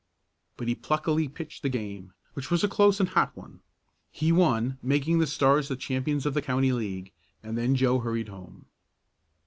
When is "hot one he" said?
3.09-4.31